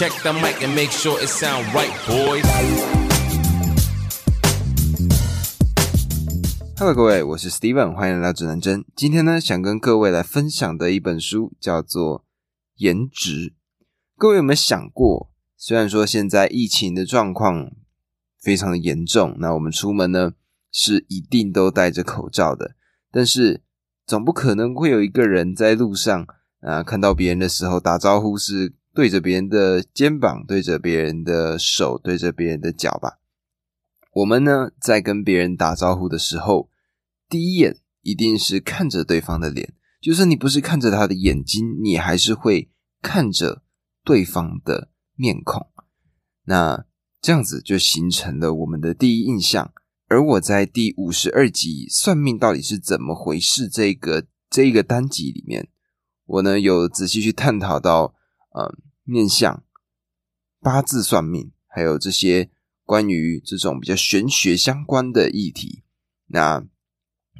[0.00, 2.42] Check the mic and make sure it sound right, boys.
[6.78, 8.82] Hello，各位，我是 Steven，欢迎来到指南针。
[8.96, 12.20] 今天呢，想跟各位来分享的一本书叫做
[12.76, 13.50] 《颜值》。
[14.16, 17.70] 各位有没有想过，虽然说现在疫情的状况
[18.40, 20.32] 非常的严重，那我们出门呢
[20.72, 22.74] 是一定都戴着口罩的，
[23.12, 23.60] 但是
[24.06, 26.26] 总不可能会有一个人在路上
[26.62, 33.18] 啊看到别人的时候打招呼是对着别人的肩膀、对着别人的手、对着别人的脚吧？
[34.12, 36.70] 我们呢在跟别人打招呼的时候。
[37.28, 42.68] 第一眼一定是看着对方的脸，就算你不是看着他的眼睛，你还是会
[43.00, 43.62] 看着
[44.02, 45.68] 对方的面孔。
[46.46, 46.86] 那
[47.22, 49.72] 这样子就形成了我们的第一印象。
[50.08, 55.68] 而我在第五十二集《算命到底是怎么回事》这个这一个单集里面，
[56.24, 58.16] 我呢有仔细去探讨到，
[58.58, 58.66] 嗯，
[59.10, 59.62] 面相、
[60.60, 62.50] 八字算命，还有这些
[62.84, 65.82] 关于这种比较玄学相关的议题。
[66.26, 66.64] 那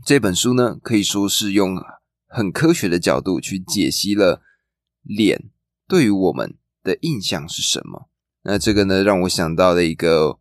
[0.05, 1.77] 这本书呢，可以说是用
[2.27, 4.43] 很科学的角度去解析了
[5.03, 5.51] 脸
[5.87, 8.09] 对于我们的印象是什么。
[8.43, 10.39] 那这个呢，让我想到了一个，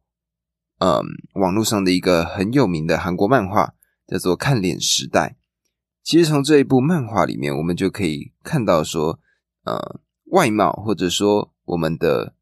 [0.78, 3.74] 嗯，网络上的一个很有名的韩国漫画，
[4.08, 5.36] 叫做《看脸时代》。
[6.02, 9.20] 其实从这一部漫画里面，我们就可以看到说，
[9.66, 12.36] 呃，外貌或者说我们的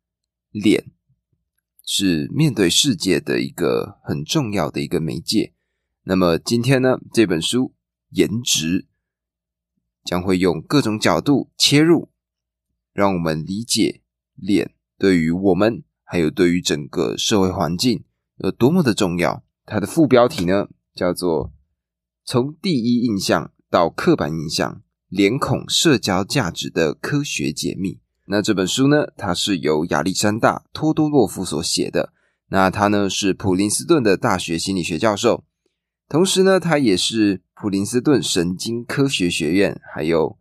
[0.51, 0.91] 脸
[1.85, 5.53] 是面对世界的一个很重要的一个媒介。
[6.03, 7.73] 那么今天呢，这本书
[8.09, 8.87] 颜值
[10.03, 12.09] 将会用各种角度切入，
[12.93, 14.01] 让我们理解
[14.35, 18.03] 脸对于我们还有对于整个社会环境
[18.37, 19.43] 有多么的重要。
[19.65, 21.51] 它的副标题呢，叫做
[22.23, 27.99] “从第一印象到刻板印象，脸孔社交价值的科学解密”。
[28.29, 32.13] 那这本书呢，它是由亚历山大·托多洛夫所写的。
[32.49, 35.43] 那他呢是普林斯顿的大学心理学教授。
[36.07, 40.37] 同时呢，他也是普林斯顿神经科学学院，还有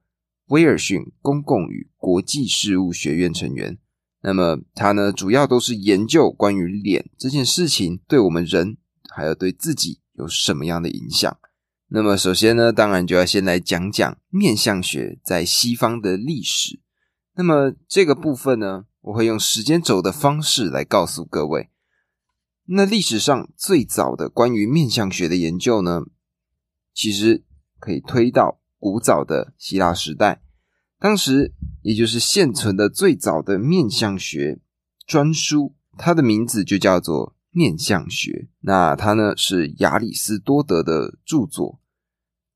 [0.46, 3.78] 威尔逊公共与国际事务学院成员。
[4.22, 8.76] 那么他呢，主要都是研究关于脸这件事情对我们人，
[9.12, 11.36] 还有对自己有什么样的影响。
[11.88, 16.80] 那么首先呢，当然就要先来讲讲面相学在西方的历史。
[17.36, 21.70] 那么这个部分呢，我会用时间轴的方式来告诉各位。
[22.64, 26.00] 那历史上最早的关于面相学的研究呢，
[26.92, 27.44] 其实
[27.78, 30.42] 可以推到古早的希腊时代。
[30.98, 31.52] 当时
[31.82, 34.58] 也就是现存的最早的面相学
[35.06, 38.30] 专书，它的名字就叫做《面相学》。
[38.60, 41.80] 那它呢是亚里士多德的著作。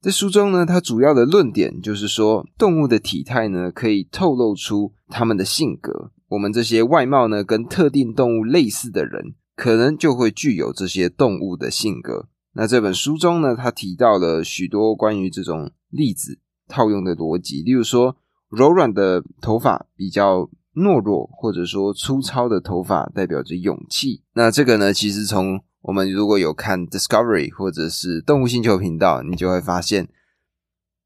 [0.01, 6.13] 在书中呢，它主要的论点就是说，动物的体态呢可以透露出它们的性格。
[6.29, 9.35] 我们这些外貌呢跟特定动物类似的人。
[9.57, 12.29] 可能就会具有这些动物的性格。
[12.55, 18.17] 那这本书中呢，他提到了许多关于这种例子套用的逻辑，例如说，
[18.49, 24.23] 柔软的头发比较懦弱，或者说粗糙的头发代表着勇气。
[24.35, 30.09] 那这个呢，其实从我们如果有看 Discovery 或者是动物星球频道，你就会发现，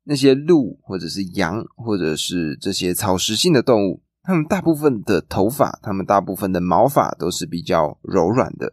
[0.05, 4.03] 那些鹿或者是羊或者是这些草食性的动物。
[4.27, 8.73] 它们大部分的头发，它们大部分的毛发都是比较柔软的，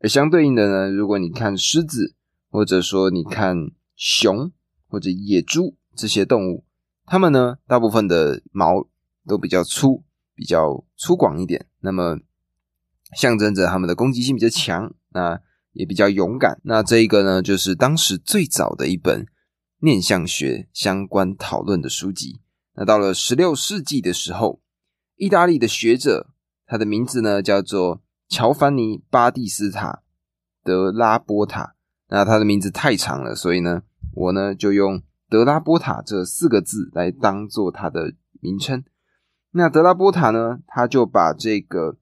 [0.00, 2.14] 而相对应的呢，如果你看狮子，
[2.50, 4.52] 或者说你看熊
[4.86, 6.64] 或者野猪这些动物，
[7.06, 8.86] 它们呢大部分的毛
[9.26, 10.04] 都比较粗，
[10.36, 12.18] 比较粗犷一点，那么
[13.16, 15.40] 象征着他们的攻击性比较强，那
[15.72, 16.60] 也比较勇敢。
[16.62, 19.26] 那这一个呢，就是当时最早的一本
[19.78, 22.40] 面相学相关讨论的书籍。
[22.74, 24.60] 那到了十六世纪的时候。
[25.18, 26.28] 意大利的学者，
[26.66, 29.88] 他的名字呢叫做乔凡尼·巴蒂斯塔·
[30.62, 31.74] 德拉波塔。
[32.10, 33.80] 那他的名字太长了，所以呢，
[34.12, 38.84] 我呢就用德拉波塔这四个字来当做他的名称。
[39.56, 41.96] 那德拉波塔呢，他就把这个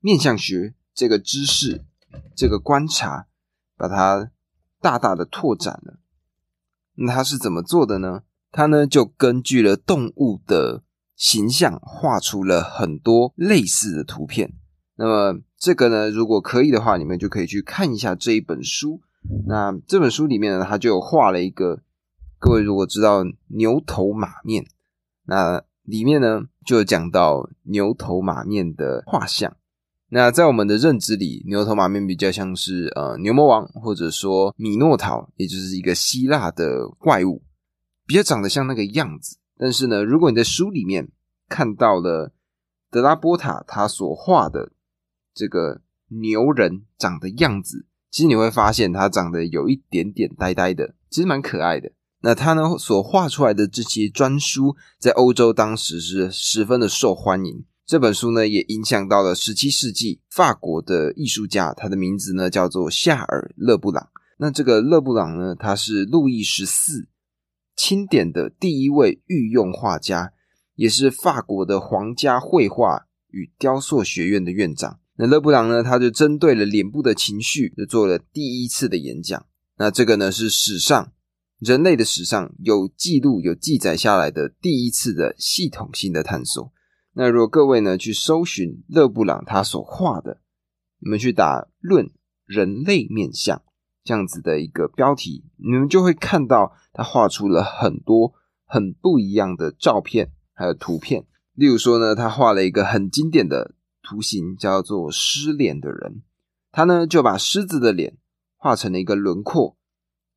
[0.00, 1.84] 面相学这个知识、
[2.34, 3.26] 这个观察，
[3.76, 4.30] 把它
[4.80, 5.98] 大大的拓展了。
[6.94, 8.22] 那他是怎么做的呢？
[8.50, 10.82] 他呢就根据了动物的。
[11.18, 14.52] 形象画出了很多类似的图片。
[14.96, 19.00] 那么这个呢，如果可以的话，你们就可以去看一下这一本书。
[19.46, 21.80] 那这本书里面呢，他就画了一个。
[22.38, 24.66] 各位如果知道牛头马面，
[25.24, 29.56] 那里面呢就讲到牛头马面的画像。
[30.08, 37.42] 那在我们的认知里，牛头马面比较像是呃牛魔王，或者说米诺陶，也就是一个希腊的怪物，
[38.06, 39.38] 比较长得像那个样子。
[39.58, 41.08] 但是呢，如果你在书里面
[41.48, 42.32] 看到了
[42.90, 44.72] 德拉波塔他所画的
[45.34, 51.90] 这个牛人长的样子，其实你会发现他长得有一点点呆呆的，其实蛮可爱的。
[52.26, 57.64] 那他呢所画出来的这些专书，在欧洲当时是十分的受欢迎。
[57.86, 64.08] 这本书呢也影响到了十七世纪法国的艺术家，他的名字呢叫做夏尔·勒布朗。
[64.38, 67.06] 那这个勒布朗呢，他是路易十四
[67.76, 70.32] 钦点的第一位御用画家，
[70.74, 74.98] 也是法国的皇家绘画与雕塑学院的院长。
[75.14, 79.46] 那勒布朗呢，他就针对了脸部的情绪，就做了第一次的演讲。
[79.78, 81.12] 那这个呢，是史上
[81.58, 86.72] 人类的史上有记录、有记载下来的第一次的系统性的探索。
[87.12, 90.42] 那如果各位呢去搜寻勒布朗他所画的，
[90.98, 92.10] 你们去打“论
[92.44, 93.62] 人类面相”
[94.04, 98.34] 这样子的一个标题，你们就会看到他画出了很多
[98.66, 101.26] 很不一样的照片，还有图片。
[101.54, 106.22] 例如说呢，他画了一个很经典的图形，叫做狮脸的人。
[106.70, 108.18] 他呢就把狮子的脸
[108.58, 109.78] 画成了一个轮廓，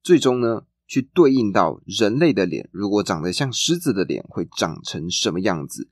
[0.01, 5.87] 最终呢去对应到人类的脸，如果长得像狮子的脸，会长成什么样子？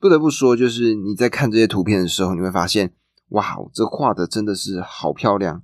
[0.00, 2.92] 不得不说，就是你在看这些图片的时候，你会发现，
[3.28, 5.62] 哇，这画的真的是好漂亮。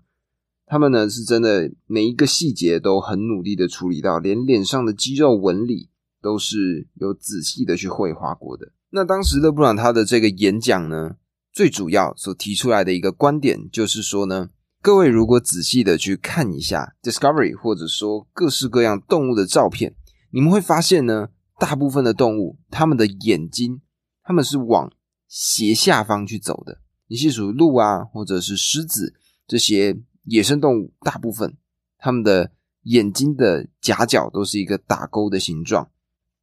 [0.65, 5.89] 他们呢是真的每一个细节都很努力的处理到，连脸上的肌肉纹理
[6.23, 8.71] 都是有仔细的去绘画过的。
[8.91, 11.17] 那当时勒布朗他的这个演讲呢，
[11.53, 19.95] 最主要所提出来的一个观点就是说呢，各位如果仔细的去看一下 Discovery 或者说各式各样动物的照片，
[20.31, 21.29] 你们会发现呢，
[21.59, 23.81] 大部分的动物它们的眼睛。
[24.23, 24.93] 他们是往
[25.27, 26.81] 斜下方去走的。
[27.07, 29.15] 你细数鹿啊，或者是狮子
[29.47, 31.57] 这些野生动物，大部分
[31.97, 32.53] 它们的
[32.83, 35.91] 眼睛的夹角都是一个打勾的形状。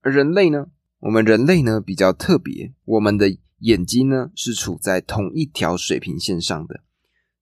[0.02, 0.68] 而人类呢，
[1.00, 6.82] 我们人类呢比较特别，我们的眼睛呢是处在同一条水平线上的。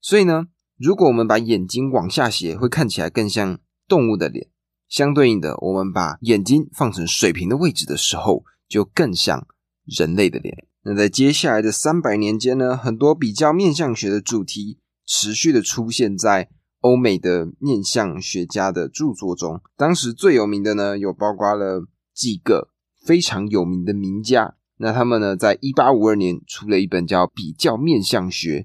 [0.01, 0.47] 所以呢，
[0.77, 4.47] 如果我们把眼睛往下斜，会看起来更像动物的脸；
[4.87, 9.47] 相对应的，我们把眼睛放成水平的位置的时候，就更像。
[9.85, 10.65] 人类的脸。
[10.83, 16.47] 那在接下来的三百年间呢，很多比较面相学的主题持续的出现在
[16.79, 19.61] 欧美的面相学家的著作中。
[19.75, 22.69] 当时最有名的呢，有包括了几个
[23.05, 24.55] 非常有名的名家。
[24.77, 28.59] 那他们呢，在一八五二年出了一本叫《比较面相学》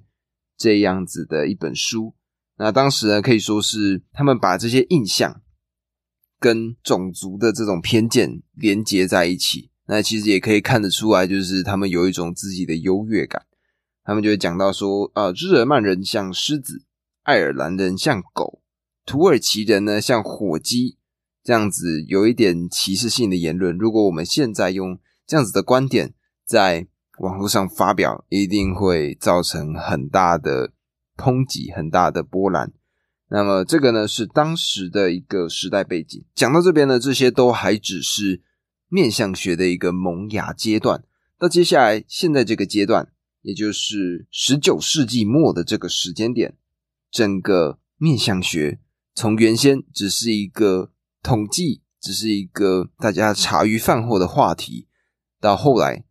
[0.59, 2.15] 这样子的一本书。
[2.59, 5.41] 那当时呢，可以说是他们把这些印象
[6.41, 9.71] 跟种族的这种偏见连接在一起。
[9.87, 13.47] 那其实也可以看得出来，就是他们有一种自己的优越感。
[14.05, 16.83] 他们就会讲到说，呃，日耳曼人像狮子，
[17.23, 18.61] 爱尔兰人像狗，
[19.07, 20.99] 土耳其人呢像火鸡，
[21.45, 23.79] 这样子有一点歧视性的言论。
[23.79, 26.15] 如果我们现在用这样子的观点
[26.45, 26.89] 在
[27.21, 30.73] 网络上发表，一定会造成很大的
[31.17, 32.73] 抨击，很大的波澜。
[33.29, 36.25] 那么这个呢是当时的一个时代背景。
[36.35, 38.43] 讲到这边呢，这些都还只是。
[38.91, 41.05] 面相学的一个萌芽阶段，
[41.39, 43.13] 到接下来现在这个阶段，
[43.43, 46.57] 也就是十九世纪末的这个时间点，
[47.11, 48.81] 整个面相学
[49.15, 50.91] 从原先只是一个
[51.23, 54.89] 统计，只是一个大家茶余饭后的话题，
[55.39, 56.07] 到后来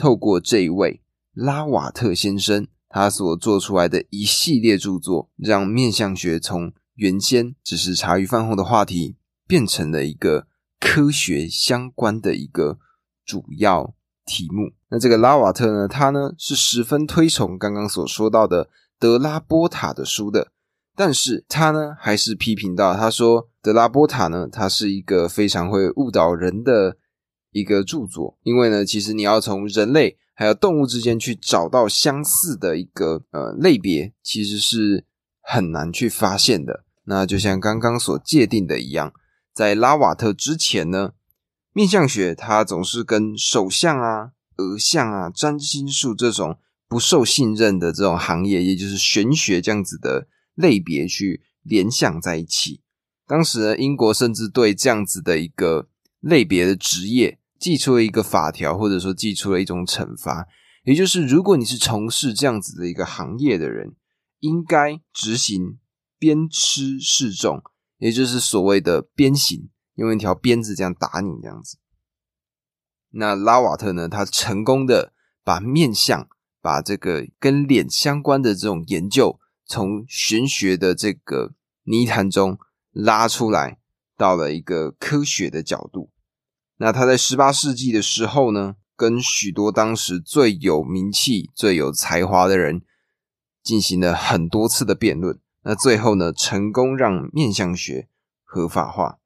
[0.00, 1.02] 透过这一位
[1.34, 10.46] 拉瓦特先生他所做出来的一系列著作，让面相学从原先只是茶余饭后的话题，变成了一个。
[10.82, 12.78] 科学相关的一个
[13.26, 14.72] 主要题目。
[14.88, 20.50] 那这个拉瓦特呢，他呢是十分推崇刚刚所说到的德拉波塔的书的，
[20.96, 26.96] 但是他呢还是批评到，他说德拉波塔呢，他是一个非常会误导人的
[27.52, 35.04] 一个著作，因为呢，其实你要从人类还有动物之间去找到相似的一个呃类别，其实是
[35.40, 36.84] 很难去发现的。
[37.04, 39.12] 那就像刚刚所界定的一样。
[39.52, 41.10] 在拉瓦特之前呢，
[41.72, 46.56] 面相学它总是跟手相啊、额相啊、占星术这种
[46.88, 52.80] 不受信任的这种行业，也就是玄学这样子的类别去联想在一起。
[53.26, 55.88] 当时呢，英国甚至对这样子的一个
[56.20, 60.48] 类别的职业，寄出了一个法条，或者说寄出了一种惩罚，
[60.82, 63.94] 也就是如果你是从事这样子的一个行业的人，
[64.40, 65.78] 应该执行
[66.18, 67.62] 鞭笞示众。
[67.98, 71.76] 也就是所谓的鞭刑，用一条鞭子这样打你这样子。
[73.10, 74.08] 那拉瓦特呢？
[74.08, 75.12] 他成功的
[75.44, 76.26] 把面相、
[76.62, 81.52] 把这个跟脸相关的这种研究，从玄学的这个
[81.82, 82.58] 泥潭中
[82.90, 83.78] 拉出来，
[84.16, 86.10] 到了一个科学的角度。
[86.82, 92.80] 那他在十八世纪的时候呢，跟许多当时最有名气、最有才华的人
[93.62, 95.38] 进行了很多次的辩论。
[95.62, 98.08] 那最后呢，成功让面相学
[98.44, 99.18] 合法化。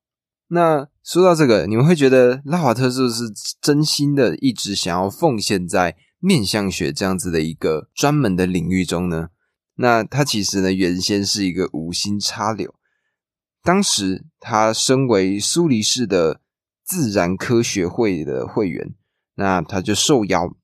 [0.49, 9.29] 那说到这个，你们会觉得拉瓦特是不是真心的一直想要奉献在面相学这样子的一个专门的领域中呢？
[9.77, 12.75] 那他其实呢，原先是一个无心插柳。
[13.63, 16.41] 当时他身为苏黎世的
[16.85, 18.95] 自然科学会的会员，
[19.37, 20.55] 那他就受邀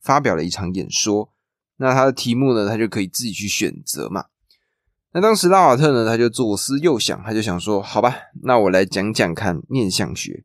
[0.00, 1.32] 发表了一场演说。
[1.76, 4.26] 那他的题目呢，他就可以自己去选择嘛。
[5.12, 10.44] 那当时拉瓦特呢，他就左思右想，他就想说：“好吧，那我来讲讲看面相学。”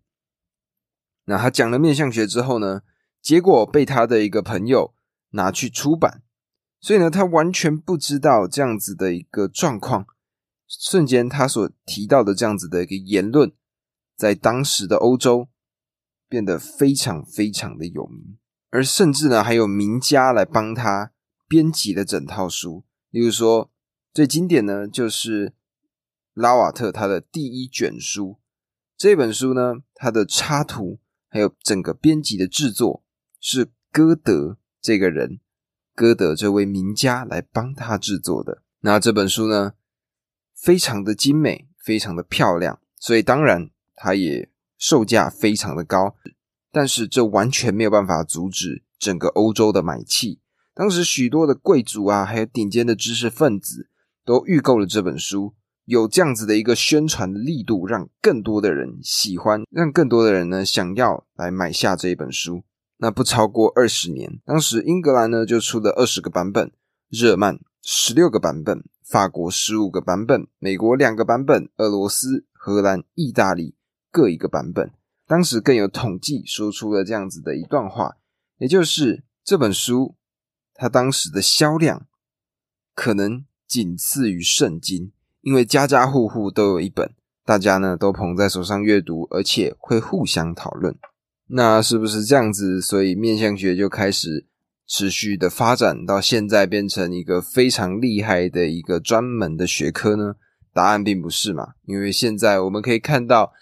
[1.25, 2.81] 那他讲了面相学之后呢，
[3.21, 4.93] 结果被他的一个朋友
[5.31, 6.21] 拿去出版，
[6.79, 10.05] 所以呢，他完全不知道这样子的一个状况。
[10.67, 13.51] 瞬间，他所提到的这样子的一个言论，
[14.15, 15.47] 在当时的欧洲
[16.27, 18.37] 变得非常非常的有名，
[18.69, 21.11] 而甚至呢，还有名家来帮他
[21.47, 23.69] 编辑了整套书，例如说。
[24.15, 25.53] 最经典呢，就是
[26.35, 28.37] 拉瓦特他的第一卷书。
[28.95, 33.03] 这本书呢，它的插图还有整个编辑的制作，
[33.39, 35.39] 是歌德这个人，
[35.95, 38.61] 歌德这位名家来帮他制作的。
[38.81, 39.73] 那这本书呢，
[40.55, 46.15] 非常的精美，非常的漂亮，所以当然它也售价非常的高。
[46.71, 50.39] 但是这完全没有办法阻止整个欧洲的买气。
[50.73, 53.89] 当时许多的贵族啊，还有顶尖的知识分子。
[54.25, 62.63] 都预购了这本书，有这样子的一个宣传的力度，让更多的人喜欢，让更多的人呢想要来买下这一本书。
[62.99, 66.71] 那不超过二十年，当时英格兰呢就出了二十个版本，
[67.09, 73.75] 日曼十六个版本，法国十五个版本，美国两个版本，俄罗斯、荷兰、意大利
[74.13, 74.89] 各一个版本。
[75.27, 78.15] 当时更有统计说出了这样子的一段话，
[78.59, 80.15] 也就是这本书
[80.73, 82.07] 它当时的销量
[82.95, 83.43] 可能。
[83.65, 87.09] 仅次于圣经，因为家家户户都有一本，
[87.43, 90.95] 大家呢都捧在手上阅读，而且会互相讨论。
[91.47, 92.79] 那是不是这样子？
[92.79, 94.45] 所以面相学就开始
[94.85, 100.35] 持续的发展，到现在变成一个非常厉害的一个专门的学科呢？
[100.71, 103.53] 答案并不是嘛，因为现在我们可以看到，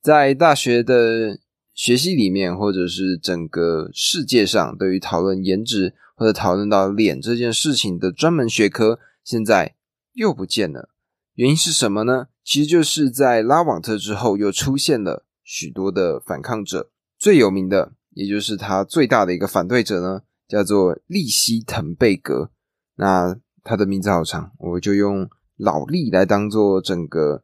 [0.00, 1.38] 在大学的
[1.74, 8.98] 学习里面，或者是整个世界上，对于讨论颜值或者讨论到脸这件事情的专门学科。
[9.24, 9.74] 现在
[10.14, 10.88] 又不见了，
[11.34, 12.28] 原因是什么呢？
[12.42, 16.90] 其实就是在拉瓦特之后，又出现了许多的反抗者。
[17.18, 22.50] 最有名的，也就是他最大的一个反对者呢，叫做利希滕贝格。
[22.96, 27.42] 那他的名字好长，我就用老利来当做整个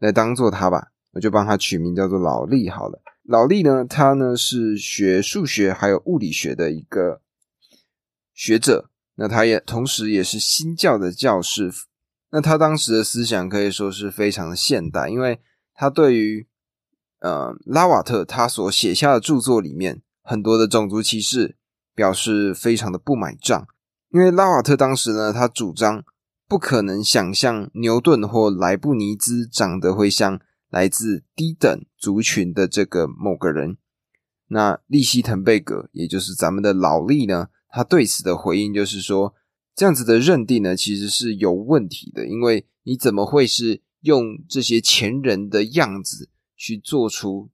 [0.00, 3.00] 来当做他吧，我就帮他取名叫做老利好了。
[3.22, 7.22] 老利呢，他呢是学数学还有物理学的一个
[8.34, 8.90] 学者。
[9.14, 11.72] 那他也同时也是新教的教士，
[12.30, 15.40] 那他当时的思想可以说是非常的现代，因为
[15.72, 16.46] 他对于
[17.20, 21.56] 呃拉瓦特他所写下的著作里面很多的种族歧视
[21.94, 23.66] 表示非常的不买账，
[24.10, 26.04] 因为拉瓦特当时呢，他主张
[26.46, 33.76] 不可能想象牛顿或莱布尼兹长得会像来自低等族群的这个某个人，
[34.48, 37.48] 那利希滕贝格也就是咱们的老利呢。
[37.68, 39.34] 他对此的回应就是说，
[39.74, 47.50] 这样子的认定呢，其实是有问题的，因为你怎么会是用这些前人的样子去做出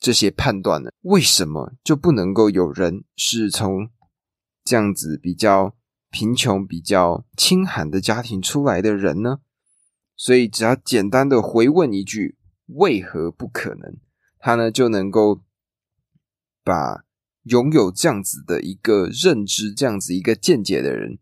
[0.00, 0.90] 这些判断呢？
[1.02, 3.90] 为什么就不能够有人是从
[4.64, 5.76] 这样子比较
[6.10, 9.38] 贫穷、比较清寒的家庭出来的人呢？
[10.18, 12.36] 所以只要简单的回问一句
[12.76, 13.96] “为何不可能”，
[14.38, 15.40] 他呢就能够
[16.62, 17.06] 把。
[17.44, 21.18] 拥有这样子的一个认知、这样子一个见解的人，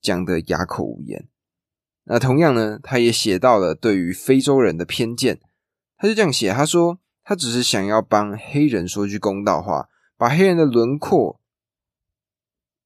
[0.00, 1.28] 讲得哑口无言。
[2.02, 5.40] 那同样呢，他也写到了对于非洲人的偏见。
[5.96, 11.40] 他就这样写，他说他只是想要帮黑人说句公道话，把黑人的轮廓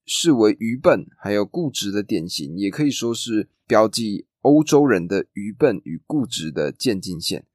[0.05, 7.45] 视为愚笨还有固执的典型，也可以说是标记欧洲人的愚笨与固执的渐进线。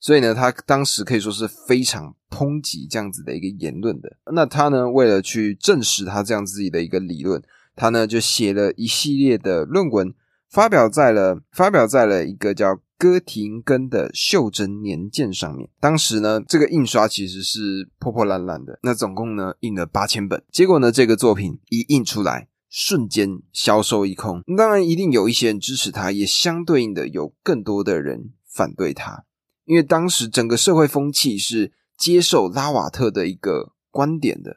[0.00, 4.16] 所以呢，他当时可以说是非常抨击这样子的一个言论的。
[4.32, 7.40] 那他呢，为了去证实他这样自己的一个理论，
[7.76, 10.12] 他呢就写了一系列的论文，
[10.50, 15.68] 发表在了发表在了一个叫哥廷根的袖珍年鉴上面。
[15.78, 18.80] 当时呢，这个印刷其实是破破烂烂的。
[18.82, 20.42] 那总共呢印了八千本。
[20.50, 24.42] 结果呢，这个作品一印出来，瞬间销售一空。
[24.56, 29.26] 当然，一定有一些人支持他，也相对应的有更多的人反对他。
[29.66, 34.56] 因为当时整个社会风气是接受拉瓦特的一个观点的，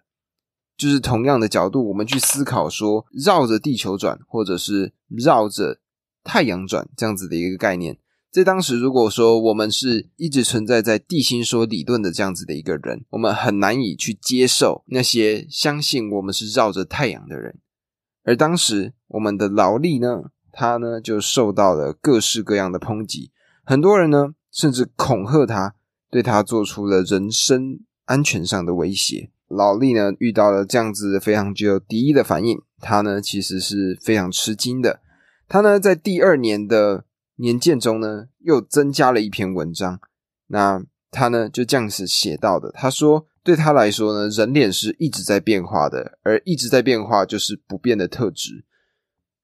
[0.78, 5.82] 就是同样的角度，我们去思考说绕着地球转，或者是绕着
[6.24, 8.00] 太阳转这样子的一个概念。
[8.32, 17.60] 在当时，如果说我们是一直存在在地心说理论的这样子的一个人，我们很难以去接受那些相信我们是绕着太阳的人。
[18.26, 23.32] 而当时我们的劳力呢，他呢就受到了各式各样的抨击，
[23.64, 25.76] 很多人呢甚至恐吓他，
[26.12, 29.32] 对他做出了人身安全上的威胁。
[29.48, 35.00] 劳力呢遇到了这样子非常具有敌意的反应，他呢其实是非常吃惊的。
[35.48, 37.06] 他呢在第二年的。
[37.38, 40.00] 年鉴中呢，又增加了一篇文章。
[40.48, 42.72] 那他呢就这样子写到的。
[42.72, 48.66] 他说，对他来说呢，人脸是一直在变化的，而一直在变化就是不变的特质。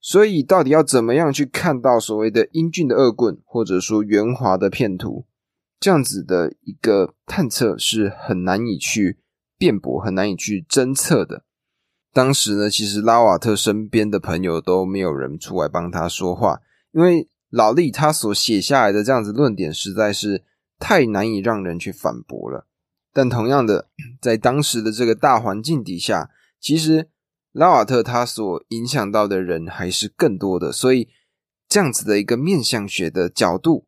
[0.01, 5.27] 所以，到底要怎么样去看到所谓的英俊的恶棍，或者说圆滑的骗图，
[5.79, 9.19] 这样子的一个探测是很难以去
[9.57, 11.43] 辩驳，很难以去侦测的。
[12.11, 16.59] 当时呢，其实拉瓦特身边的朋友都没有人出来帮他说话，
[16.91, 17.29] 因为。
[17.53, 20.41] 老力他所写下来的这样子论点实在是
[20.79, 22.65] 太难以让人去反驳了。
[23.13, 23.89] 但同样的，
[24.21, 27.09] 在当时的这个大环境底下，其实
[27.51, 30.71] 拉瓦特他所影响到的人还是更多的。
[30.71, 31.09] 所以，
[31.67, 33.87] 这样子的一个面相学的角度，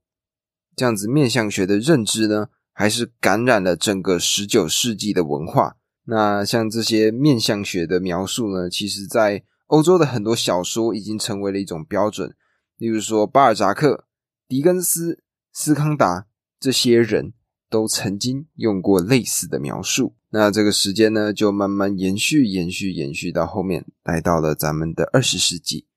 [0.75, 5.77] 这样子面相学的认知呢，还是感染了整个十九世纪的文化。
[6.05, 12.35] 那像这些面相学的描述呢，其实在欧洲的很多小说已经成为了一种标准。
[12.77, 14.05] 例如说，巴尔扎克、
[14.49, 16.27] 狄更斯、斯康达
[16.59, 17.31] 这些人
[17.73, 20.13] 都曾经用过类似的描述。
[20.29, 25.87] 那这个时间呢，就慢慢延续、延续、延续到后面，来到了咱们的二十世纪。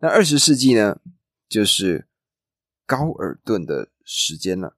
[0.00, 0.98] 那二十世纪呢，
[1.48, 2.06] 就是
[2.84, 4.76] 高尔顿的时间了。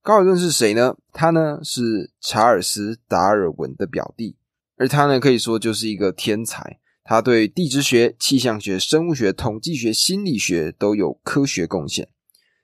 [0.00, 0.96] 高尔顿是谁呢？
[1.12, 4.36] 他呢是查尔斯·达尔文的表弟，
[4.78, 6.80] 而他呢可以说就是一个天才。
[7.04, 12.08] 他对地质学、气象学、生物学、统计学、心理学都有科学贡献。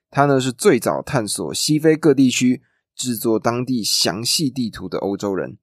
[0.09, 2.63] 他呢是最早探索西非各地区、
[2.97, 5.59] 制作当地详细地图的欧洲人。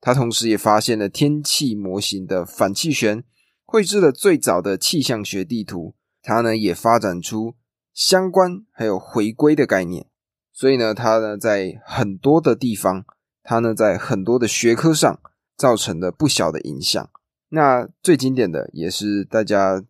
[0.00, 3.22] 他同时也发现了天气模型的反气旋，
[3.64, 5.94] 绘制了最早的气象学地图。
[6.22, 7.54] 他呢也发展出
[7.92, 10.06] 相关还有回归的概念。
[10.52, 13.04] 所以呢，他呢在很多的地方，
[13.42, 15.20] 他呢在很多的学科上
[15.56, 17.10] 造成了不小的影响。
[17.48, 19.84] 那最经典的也是大家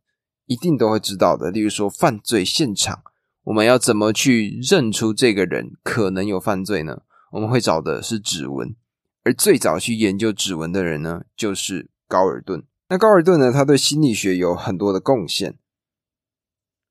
[0.46, 3.02] 一定都会知道的，例如说犯罪现场，
[3.44, 7.02] 我们要怎么去认出这个人可能有犯罪呢？
[7.32, 8.76] 我们会找的是指纹，
[9.24, 12.62] 而最早去研究指纹的人呢，就是高尔顿。
[12.88, 15.58] 那高尔顿呢，他对心理学有很多的贡献，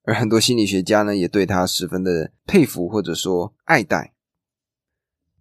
[0.03, 4.13] 而很多心理学家呢，也对他十分的佩服或者说爱戴。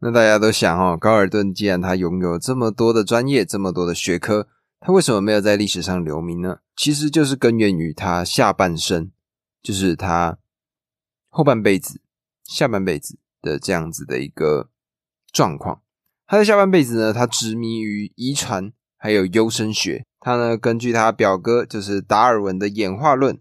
[0.00, 4.48] 那大家都想哦，高尔顿既然他拥有这么多的专业，这么多的学科。
[4.82, 6.60] 他为什么没有在历史上留名呢？
[6.74, 9.10] 其实就是根源于他下半生，
[9.62, 10.38] 就是他
[11.30, 12.02] 后半辈子、
[12.44, 14.68] 下半辈子的这样子的一个
[15.32, 15.80] 状况。
[16.26, 20.04] 他的下半辈子呢，他执迷于遗传还有优生学。
[20.20, 23.40] 他呢，根据他表哥就是达尔文的演化论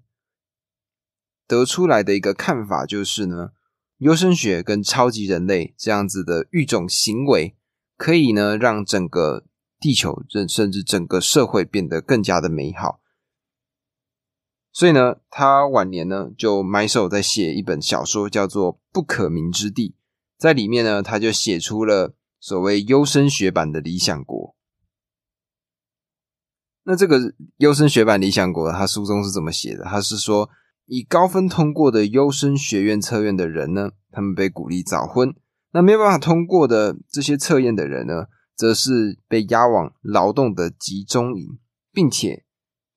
[1.45, 3.49] 得出来的一个看法，就是呢，
[3.97, 7.57] 优生学跟超级人类这样子的育种行为，
[7.97, 9.43] 可以呢让整个。
[9.81, 12.99] 地球，甚甚至整个社会变得更加的美好。
[14.79, 19.89] 所以呢，他晚年呢就埋首在写一本小说，叫做《不可名之地》。
[20.37, 24.55] 在里面呢，他就写出了所谓优生学版的理想国。
[26.83, 29.83] 那这个优生学版理想国，他书中是怎么写的？
[29.83, 30.49] 他是说，
[30.85, 35.31] 以高分通过的优生学院测验的人呢，他们被鼓励早婚；
[35.73, 38.27] 那没有办法通过的这些测验的人呢？
[38.55, 41.59] 则是被押往劳动的集中营，
[41.91, 42.45] 并且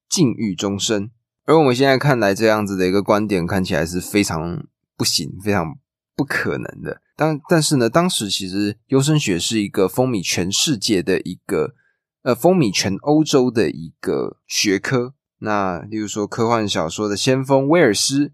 [0.09, 1.11] 禁欲终身。
[1.53, 4.65] 而我们现在看来，这样子的一个观点看起来是非常
[4.97, 5.79] 不行、非常
[6.17, 7.03] 不可能的。
[7.15, 11.75] 但但是呢，当时其实优生学是一个风靡全世界的一个，
[12.23, 15.13] 呃，风靡全欧洲的一个学科。
[15.41, 18.33] 那例如说，科幻小说的先锋威尔斯、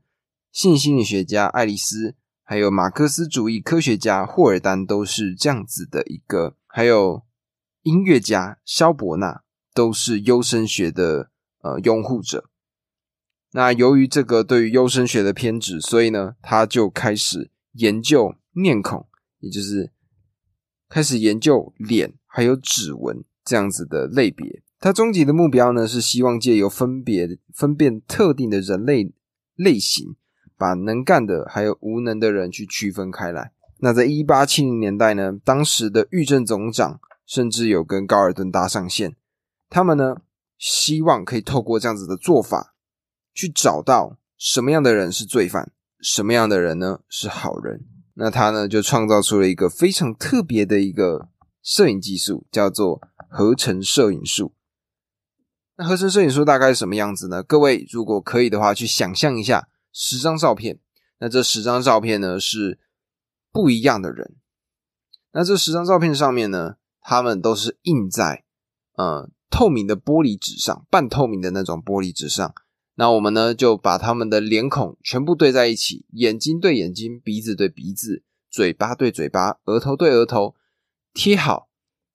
[0.52, 6.54] 性心理学家爱丽丝，还有马克思主义科学家霍尔丹，都是这样子的一个。
[6.68, 7.24] 还有
[7.82, 9.42] 音乐家肖伯纳
[9.74, 11.30] 都是优生学的
[11.62, 12.48] 呃拥护者。
[13.58, 19.08] 那由于这个对于优生学的偏执，所以呢，他就开始研究面孔，
[19.40, 19.90] 也就是
[20.88, 24.62] 开始研究脸还有指纹这样子的类别。
[24.78, 29.12] 他终极的目标呢，是希望借由分别分辨特定的人类
[29.56, 30.14] 类型，
[30.56, 33.50] 把能干的还有无能的人去区分开来。
[33.78, 39.16] 那在一八七零年代呢，当时的狱政总长甚至有跟高尔顿搭上线，
[39.68, 40.18] 他们呢
[40.56, 42.76] 希望可以透过这样子的做法，
[43.38, 45.70] 去找到什么样的人是罪犯，
[46.00, 47.86] 什么样的人呢是好人。
[48.14, 51.28] 那他呢就创造出了一个非常特别的一个
[51.62, 54.56] 摄影技术，叫做合成摄影术。
[55.76, 57.44] 那合成摄影术大概是什么样子呢？
[57.44, 60.80] 各位如果可以的话，去想象一下十张照片。
[61.20, 62.80] 那这十张照片呢是
[63.52, 64.34] 不一样的人。
[65.30, 68.42] 那这十张照片上面呢，他们都是印在
[68.96, 72.52] 呃透明的玻璃纸上，半透明的那种玻璃纸上。
[73.00, 80.56] 那我们呢就把他们的脸孔全部对在一起，眼睛对眼睛，鼻子对鼻子，嘴巴对嘴巴，额头对额头，
[81.14, 81.68] 贴好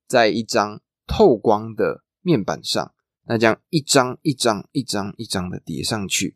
[0.06, 2.94] 在一张透光的面板上。
[3.28, 6.36] 那这样一张一张一张一张的叠上去，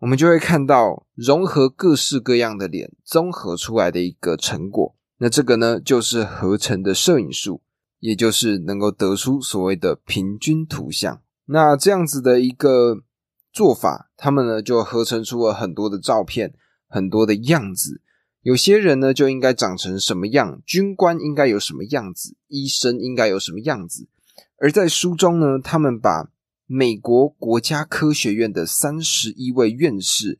[0.00, 4.96] 我们就会看到融合各式各样的脸综合出来的一个成果。
[5.18, 7.62] 那这个呢，就是合成的摄影术，
[8.00, 11.22] 也就是能够得出所谓的平均图像。
[11.44, 13.04] 那这样子的一个
[13.52, 16.54] 做法，他们呢就合成出了很多的照片，
[16.88, 18.00] 很多的样子。
[18.42, 24.08] 有些人呢就应该长成什么样，军官应该有什么样子，医生应该有什么样子。
[24.56, 26.30] 而在书中呢，他们把
[26.66, 30.38] 美国国家科学院的三十一位院士，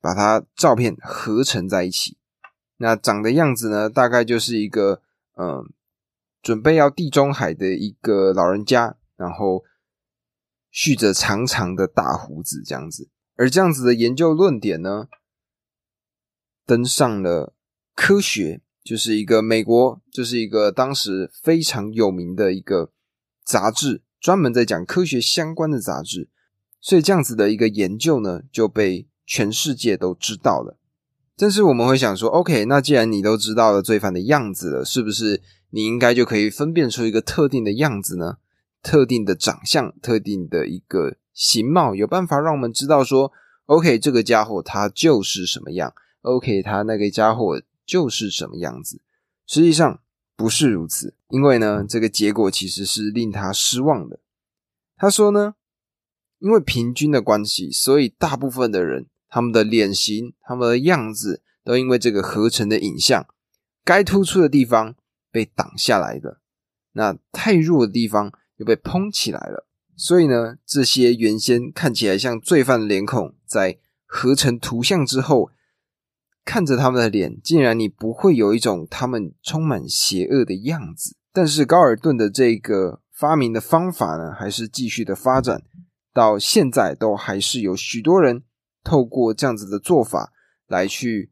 [0.00, 2.16] 把他照片合成在一起。
[2.78, 5.02] 那长的样子呢，大概就是一个
[5.36, 5.70] 嗯，
[6.42, 9.62] 准备要地中海的一个老人家，然后
[10.72, 13.08] 蓄着长长的大胡子这样子。
[13.36, 15.06] 而这样子的研究论点呢，
[16.66, 17.54] 登上了
[17.94, 18.62] 科学。
[18.84, 22.90] 就是一个美国，就是一个当时非常有名的一个
[23.44, 26.28] 杂志，专门在讲科学相关的杂志。
[26.80, 30.80] 所以这样子的一个研究呢，就被全世界都知道了。
[31.36, 38.38] 但是我们会想说，OK，那既然你都知道了罪犯的样子了，是不是你应该就可以分辨出一个特定的样子呢？
[38.82, 43.32] 特定的长相，特定的一个形貌，有办法让我们知道说
[43.66, 47.62] ，OK，这个家伙他就是什么样？OK，他那个家伙。
[47.84, 49.02] 就是什么样子，
[49.44, 50.00] 实际上
[50.36, 54.20] 不是如此，因为呢，这个结果其实是令他失望的。
[54.96, 55.56] 他说呢，
[56.38, 63.26] 因为平均的关系，所以大部分的人他们的脸型、他们的样子，都因为这个合成的影像，
[63.84, 64.94] 该突出的地方
[65.32, 66.40] 被挡下来的，
[66.92, 68.32] 那太弱的地方
[68.62, 69.66] 又被蓬起来了。
[69.96, 75.50] 所以呢，这些原先看起来像罪犯的脸孔，在合成图像之后。
[76.44, 81.14] 看着他们的脸，竟然你不会有一种他们充满邪恶的样子。
[81.32, 85.62] 但是高尔顿的这个发明的方法呢，还是继续的发展，
[86.12, 88.42] 到现在都还是有许多人
[88.82, 90.32] 透过这样子的做法
[90.66, 91.30] 来去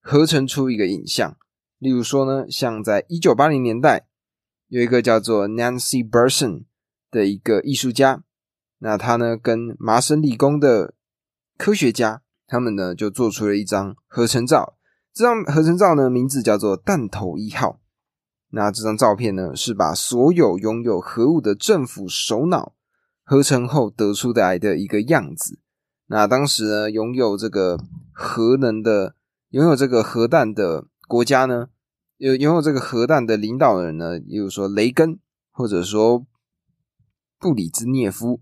[0.00, 1.36] 合成出一个影像。
[1.78, 4.07] 例如说呢，像在一九八零年代，
[4.68, 6.64] 有一个叫做 Nancy Berson
[7.10, 8.22] 的一个艺术家，
[8.78, 10.94] 那他呢跟麻省理工的
[11.58, 12.22] 科学家。
[12.50, 14.78] 他们呢就做出了一张合成照，
[15.12, 17.82] 这张合成照呢名字叫做“弹头一号”。
[18.48, 22.74] 那这张照片呢是把所有拥有核武的政府首脑
[23.22, 25.58] 合成后得出来的一个样子。
[26.06, 27.78] 那当时呢拥有这个
[28.14, 29.14] 核能的、
[29.50, 31.68] 拥有这个核弹的国家呢，
[32.18, 35.18] 有拥有这个核弹的领导人呢，比如说雷根，
[35.50, 36.26] 或者说
[37.38, 38.40] 布里兹涅夫、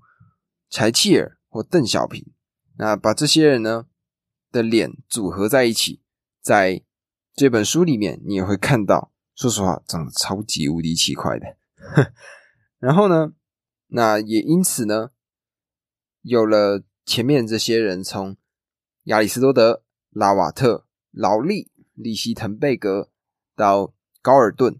[0.68, 2.32] 柴契尔或邓小平。
[2.78, 3.86] 那把这些人呢？
[4.52, 6.00] 的脸组合在一起，
[6.40, 6.82] 在
[7.34, 9.12] 这本书里面，你也会看到。
[9.34, 11.58] 说实话，长得超级无敌奇怪的。
[12.78, 13.34] 然后呢，
[13.88, 15.10] 那也因此呢，
[16.22, 18.38] 有了前面这些人，从
[19.04, 23.10] 亚里士多德、拉瓦特、劳利、利希滕贝格
[23.56, 24.78] 到高尔顿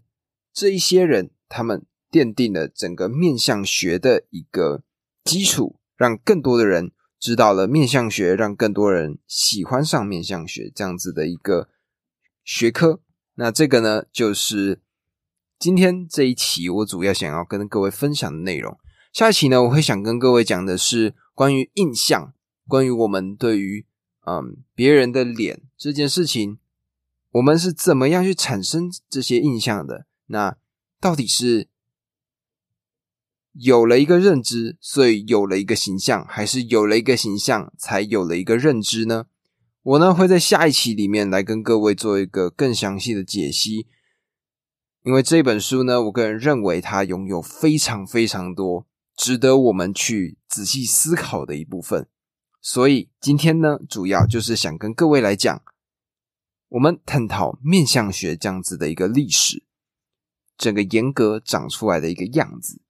[0.53, 4.83] 这一些人，他们奠定了整个面相学的一个
[5.25, 6.91] 基础，让更多的人。
[7.19, 11.67] 知道了面相学，让更多人喜欢上面相学这样子的一个
[12.43, 13.01] 学科。
[13.33, 14.79] 那这个呢，就是
[15.57, 18.77] 今天这一期我主要想要跟各位分享的内容。
[19.11, 22.35] 下一期呢，我会想跟各位讲的是关于印象，
[22.67, 23.87] 关于我们对于
[24.27, 26.59] 嗯别人的脸这件事情，
[27.31, 30.05] 我们是怎么样去产生这些印象的？
[30.27, 30.57] 那
[30.99, 31.67] 到底是？
[33.59, 39.25] 有了一个认知，所以有了一个形象，还是有了一个形象才有了一个认知呢？
[39.81, 43.87] 我呢会在下一期里面来跟各位做一个更详细的解析。
[45.01, 48.85] 因为这本书呢，我个人认为它拥有非常非常多
[49.15, 52.07] 值得我们去仔细思考的一部分。
[52.61, 55.63] 所以今天呢，主要就是想跟各位来讲，
[56.69, 59.63] 我们探讨面相学这样子的一个历史。
[60.57, 62.81] 整个严格长出来的一个样子。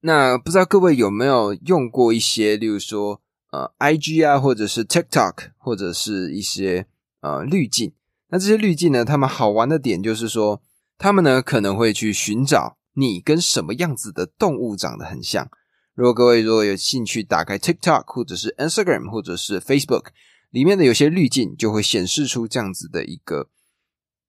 [0.00, 3.20] 那不知道各位有没有用过一些，例如说
[3.52, 6.86] 呃，IG 啊，或者是 TikTok，或者是一些
[7.20, 7.92] 呃滤镜。
[8.28, 10.62] 那这些滤镜呢，他们好玩的点就是说，
[10.96, 15.50] 他们呢可能会去寻找你跟什么样子的动物长得很像。
[15.92, 20.06] 如果各位如果有兴趣打开 TikTok 或者是 Instagram 或者是 Facebook
[20.54, 23.50] 里面的有些滤镜，就会显示出这样子的一个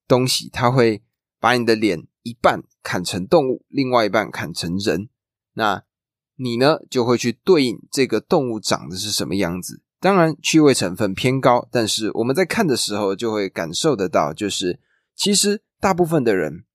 [0.08, 1.04] 东西，它会
[1.40, 5.10] 把你的脸一半砍成动物，另外一半砍成人。
[5.54, 5.84] 那
[6.38, 9.84] 你呢，就会去对应这个动物长得是什么样子。
[10.00, 14.80] 当然，趣味成分偏高，但是我们在看的时候就会感受得到，就是
[15.16, 16.66] 其实大部分的人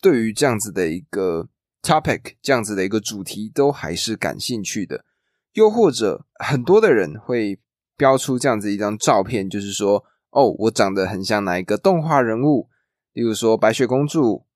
[0.00, 1.50] 对于这样子的一个
[1.82, 5.04] topic，这样子的一个主题都还是感兴趣的。
[5.52, 7.60] 又或者很多的人会
[7.96, 12.68] 标出这样子一张照片，就是说，哦，我长得很像哪一个动画人物，
[13.12, 14.46] 例如说白雪公主、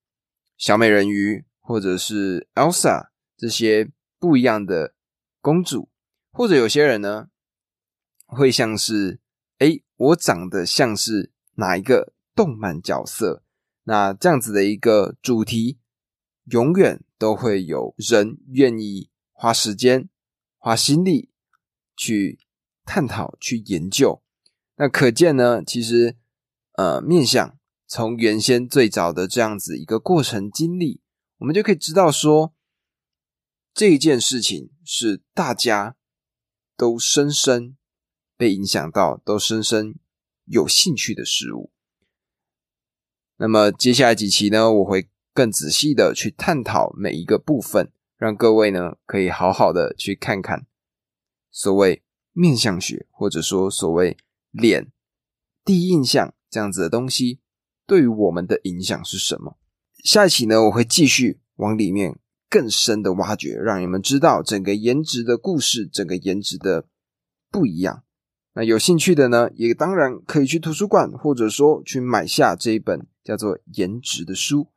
[0.56, 3.08] 小美人鱼，或者是 Elsa。
[3.40, 4.94] 这些不一样的
[5.40, 5.88] 公主，
[6.32, 7.28] 或者有些人呢，
[8.26, 9.20] 会像是，
[9.58, 13.44] 哎，我长得像是哪一个动漫角色？
[13.84, 15.78] 那这样子的一个主题，
[16.46, 20.08] 永远都会有人愿意花时间、
[20.56, 21.30] 花心力
[21.96, 22.40] 去
[22.88, 24.22] 探讨、去研究。
[24.76, 26.16] 那可见呢，其实，
[26.72, 31.02] 呃，面相从原先最早的这样子一个过程经历，
[31.36, 32.54] 我们就可以知道说。
[33.74, 35.94] 这一件事情是大家
[36.76, 37.76] 都深深
[38.36, 39.94] 被影响到，都深深
[40.46, 41.70] 有兴趣的事物。
[43.36, 50.66] 那么接下来几期呢，我会更仔细的去探讨每一个部分，让各位呢可以好好的去看看
[51.52, 54.16] 所谓面相学，或者说所谓
[54.50, 54.90] 脸
[55.64, 57.40] 第一印象这样子的东西
[57.86, 59.58] 对于我们的影响是什么。
[60.04, 62.18] 下一期呢，我会继续往里面。
[62.50, 66.86] 更深的挖掘，让你们知道整个颜值的故事，整个颜值的
[67.50, 68.04] 不一样。
[68.54, 74.68] 那有兴趣的呢，也当然可以去图书馆，或者说去买下这一本叫做《颜值》的书。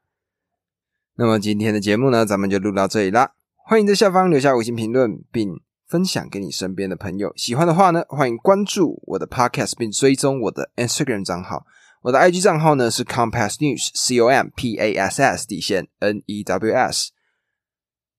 [1.15, 3.35] 那么今天的节目呢，咱们就录到这里啦。
[3.55, 5.61] 欢迎在下方留下五星评论，并
[5.91, 7.33] 分享给你身边的朋友。
[7.35, 11.65] 喜欢的话呢，欢迎关注我的 Podcast，并追踪我的 Instagram 账号。
[12.03, 17.11] 我的 IG 账号呢是 Compass News，C O M P A S S 底线 N E W S。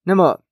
[0.05, 0.43] 那么，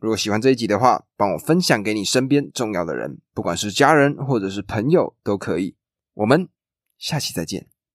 [0.00, 5.76] 如果喜欢这一集的话，帮我分享给你身边重要的人，不管是家人或者是朋友都可以。
[6.14, 6.48] 我们
[6.96, 7.68] 下期再见。